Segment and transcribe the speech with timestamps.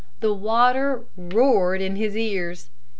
[0.19, 2.71] The water roared in his ears.